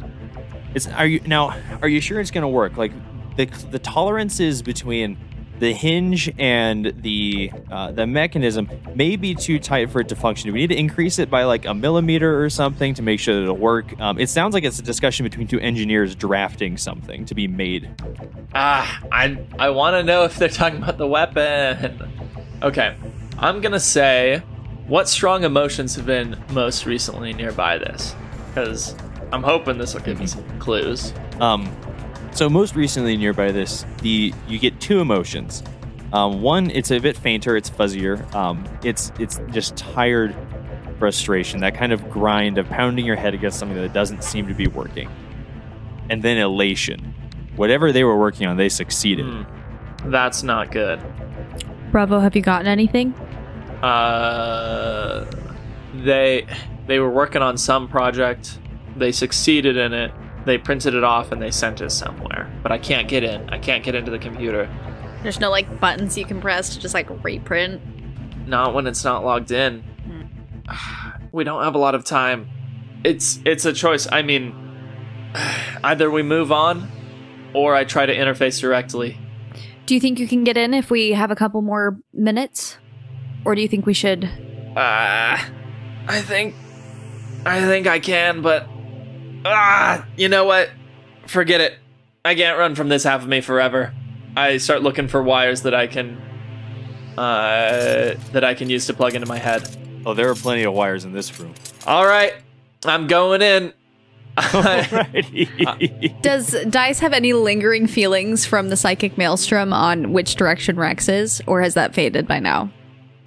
[0.75, 2.79] it's are you now are you sure it's gonna work?
[2.79, 2.93] Like
[3.37, 5.19] the the tolerances between
[5.63, 10.53] the hinge and the uh, the mechanism may be too tight for it to function.
[10.53, 13.43] We need to increase it by like a millimeter or something to make sure that
[13.45, 13.99] it'll work?
[14.01, 17.89] Um, it sounds like it's a discussion between two engineers drafting something to be made.
[18.57, 22.11] Ah, I I want to know if they're talking about the weapon.
[22.61, 22.97] Okay,
[23.39, 24.43] I'm gonna say,
[24.89, 28.17] what strong emotions have been most recently nearby this?
[28.49, 28.97] Because
[29.33, 31.15] I'm hoping this will give me some clues.
[31.39, 31.73] Um,
[32.35, 35.63] so most recently nearby this, the you get two emotions.
[36.13, 38.33] Um, one, it's a bit fainter, it's fuzzier.
[38.35, 40.37] Um, it's it's just tired
[40.99, 44.55] frustration, that kind of grind of pounding your head against something that doesn't seem to
[44.55, 45.09] be working.
[46.11, 47.15] And then elation.
[47.57, 49.27] Whatever they were working on, they succeeded.
[49.27, 51.01] Hmm, that's not good.
[51.91, 53.15] Bravo, have you gotten anything?
[53.83, 55.25] Uh,
[55.95, 56.47] they
[56.87, 58.59] they were working on some project.
[58.97, 60.13] They succeeded in it.
[60.45, 62.51] They printed it off and they sent it somewhere.
[62.63, 63.49] But I can't get in.
[63.51, 64.69] I can't get into the computer.
[65.23, 67.81] There's no like buttons you can press to just like reprint.
[68.49, 69.85] Not when it's not logged in.
[71.31, 72.49] We don't have a lot of time.
[73.05, 74.09] It's it's a choice.
[74.11, 74.55] I mean,
[75.85, 76.91] either we move on,
[77.55, 79.19] or I try to interface directly.
[79.87, 82.79] Do you think you can get in if we have a couple more minutes?
[83.45, 84.25] Or do you think we should?
[84.77, 85.39] Uh,
[86.07, 86.55] I think,
[87.45, 88.69] I think I can, but
[89.45, 90.71] ah, you know what?
[91.27, 91.75] Forget it.
[92.25, 93.93] I can't run from this half of me forever.
[94.37, 96.17] I start looking for wires that I can,
[97.19, 99.69] uh, that I can use to plug into my head.
[100.07, 101.55] Oh, there are plenty of wires in this room.
[101.87, 102.35] All right,
[102.85, 103.73] I'm going in.
[104.39, 106.21] Alrighty.
[106.23, 111.43] Does Dice have any lingering feelings from the psychic maelstrom on which direction Rex is,
[111.47, 112.71] or has that faded by now?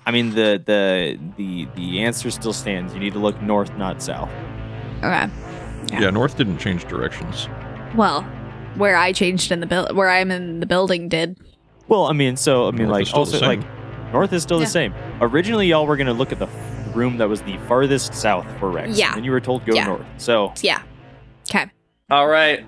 [0.08, 2.94] I mean, the the the the answer still stands.
[2.94, 4.30] You need to look north, not south.
[5.04, 5.30] Okay.
[5.92, 6.02] Yeah.
[6.02, 7.48] Yeah, North didn't change directions.
[7.96, 8.22] Well,
[8.76, 11.38] where I changed in the build, where I'm in the building did.
[11.88, 14.44] Well, I mean, so I mean, North like is still the also like north is
[14.44, 14.66] still Yeah.
[14.66, 14.94] the same.
[15.22, 16.48] Originally, y'all were gonna look at the
[16.94, 18.98] room that was the farthest south for Rex.
[18.98, 19.16] Yeah.
[19.16, 19.86] and you were told go Yeah.
[19.88, 20.06] north.
[20.18, 20.82] So Yeah.
[21.50, 21.66] Okay.
[22.10, 22.66] All right,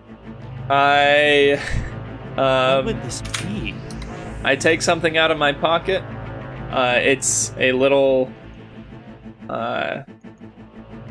[0.69, 1.59] I,
[2.37, 3.73] Um, what would this be?
[4.43, 6.03] I take something out of my pocket.
[6.71, 8.31] Uh, it's a little,
[9.49, 10.01] uh,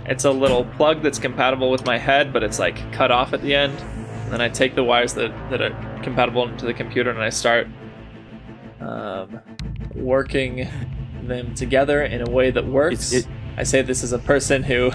[0.08, 3.42] it's a little plug that's compatible with my head, but it's like cut off at
[3.42, 3.78] the end.
[4.24, 7.30] And then I take the wires that, that are compatible into the computer and I
[7.30, 7.68] start
[8.80, 9.40] um,
[9.94, 10.68] working
[11.22, 13.12] them together in a way that works.
[13.12, 14.90] It's- it- I say this is a person who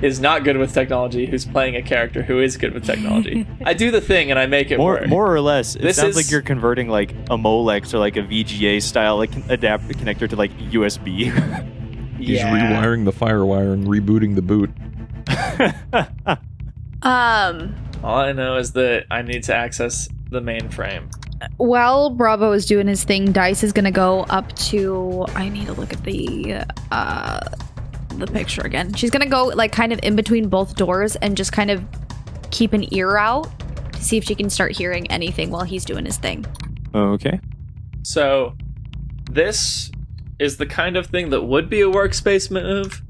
[0.00, 3.46] is not good with technology, who's playing a character who is good with technology.
[3.64, 5.08] I do the thing and I make it More, work.
[5.08, 8.16] more or less, it This sounds is- like you're converting like a Molex or like
[8.16, 11.32] a VGA style like adapter connector to like USB.
[12.20, 12.52] He's yeah.
[12.52, 14.70] rewiring the firewire and rebooting the boot.
[17.02, 17.74] Um.
[18.02, 21.10] All I know is that I need to access the mainframe.
[21.56, 25.24] While Bravo is doing his thing, Dice is gonna go up to.
[25.34, 27.40] I need to look at the uh
[28.16, 28.92] the picture again.
[28.94, 31.82] She's gonna go like kind of in between both doors and just kind of
[32.50, 33.48] keep an ear out
[33.92, 36.44] to see if she can start hearing anything while he's doing his thing.
[36.94, 37.40] okay.
[38.02, 38.56] So,
[39.30, 39.90] this
[40.40, 43.02] is the kind of thing that would be a workspace move,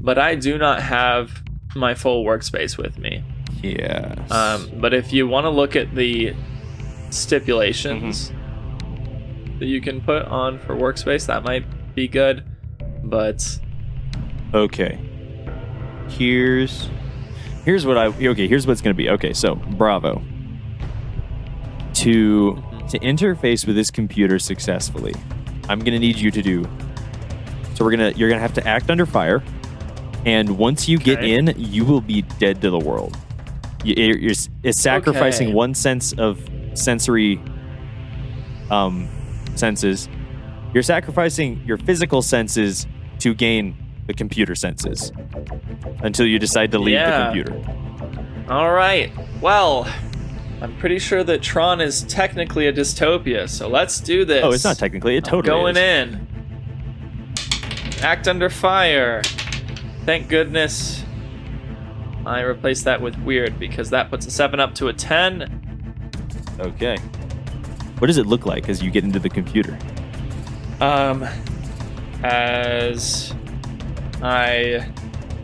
[0.00, 1.42] but I do not have
[1.74, 3.24] my full workspace with me.
[3.62, 4.30] Yes.
[4.30, 6.34] Um, but if you want to look at the
[7.10, 8.30] stipulations
[9.58, 12.44] that you can put on for workspace, that might be good.
[13.02, 13.58] But
[14.52, 14.98] Okay.
[16.08, 16.88] Here's
[17.64, 19.08] here's what I okay, here's what's gonna be.
[19.10, 20.22] Okay, so Bravo.
[21.94, 22.54] To
[22.88, 25.14] to interface with this computer successfully,
[25.70, 26.66] I'm gonna need you to do
[27.74, 29.42] so we're gonna you're gonna have to act under fire,
[30.26, 33.16] and once you get in, you will be dead to the world.
[33.82, 34.18] You, you're,
[34.62, 35.54] you're sacrificing Okay.
[35.54, 36.38] one sense of
[36.74, 37.40] sensory
[38.70, 39.08] um
[39.54, 40.10] senses.
[40.74, 42.86] You're sacrificing your physical senses
[43.20, 43.74] to gain
[44.06, 45.10] the computer senses
[46.02, 47.18] until you decide to leave Yeah.
[47.18, 48.52] the computer.
[48.52, 49.10] all right,
[49.40, 49.86] well,
[50.62, 54.44] I'm pretty sure that Tron is technically a dystopia, so let's do this.
[54.44, 55.16] Oh, it's not technically.
[55.16, 56.12] It totally going is.
[56.12, 56.26] in.
[58.02, 59.22] Act under fire.
[60.04, 61.04] Thank goodness
[62.26, 66.50] I replaced that with weird because that puts a 7 up to a 10.
[66.60, 66.98] Okay.
[67.98, 69.78] What does it look like as you get into the computer?
[70.80, 71.26] Um,
[72.22, 73.34] as
[74.22, 74.86] I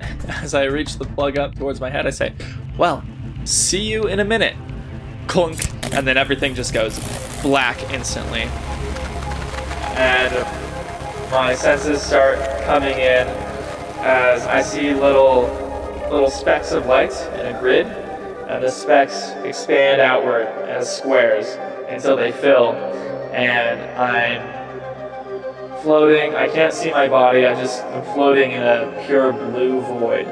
[0.29, 2.33] as I reach the plug up towards my head, I say,
[2.79, 3.05] "Well,
[3.45, 4.57] see you in a minute."
[5.27, 6.99] Clunk, and then everything just goes
[7.43, 8.49] black instantly,
[9.97, 10.33] and
[11.31, 13.27] my senses start coming in
[14.01, 15.49] as I see little
[16.11, 21.57] little specks of light in a grid, and the specks expand outward as squares
[21.89, 22.72] until they fill,
[23.33, 24.57] and I'm
[25.83, 26.35] floating.
[26.35, 27.47] I can't see my body.
[27.47, 30.27] I just I'm floating in a pure blue void.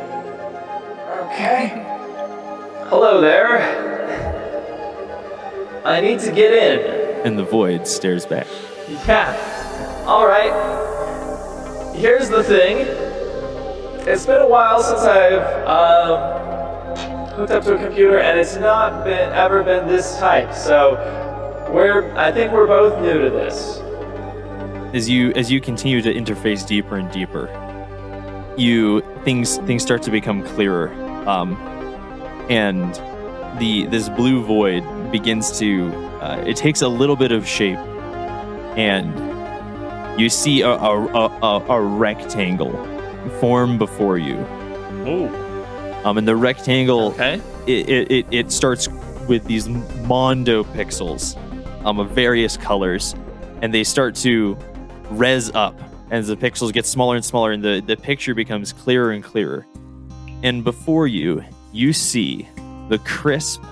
[1.26, 1.84] Okay.
[2.88, 3.93] Hello there.
[5.84, 7.26] I need to get in.
[7.26, 8.46] And the void stares back.
[9.06, 9.34] Yeah.
[10.06, 10.52] All right.
[11.94, 12.86] Here's the thing.
[14.06, 19.04] It's been a while since I've um, hooked up to a computer, and it's not
[19.04, 20.52] been ever been this tight.
[20.54, 20.94] So
[21.72, 22.14] we're.
[22.16, 23.80] I think we're both new to this.
[24.94, 27.48] as you as you continue to interface deeper and deeper
[28.56, 30.88] you things things start to become clearer
[31.28, 31.56] um,
[32.48, 32.94] and
[33.58, 34.84] the this blue void
[35.14, 37.78] begins to uh, it takes a little bit of shape
[38.76, 39.14] and
[40.20, 42.72] you see a, a, a, a, rectangle
[43.38, 44.34] form before you
[45.06, 45.28] Ooh.
[46.04, 47.40] um, and the rectangle Okay.
[47.68, 48.88] it, it, it, it starts
[49.28, 51.36] with these mondo pixels
[51.84, 53.14] um, of various colors
[53.62, 54.58] and they start to
[55.10, 55.78] res up
[56.10, 59.64] as the pixels get smaller and smaller and the, the picture becomes clearer and clearer
[60.42, 61.40] and before you
[61.72, 62.48] you see
[62.88, 63.62] the crisp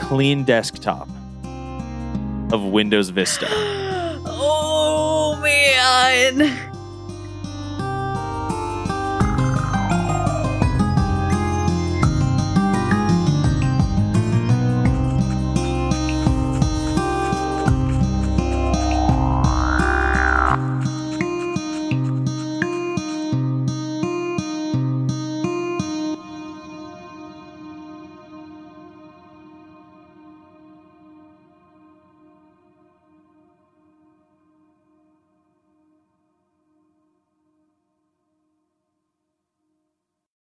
[0.00, 1.08] clean desktop
[2.52, 3.46] of windows vista
[4.26, 6.67] Oh man.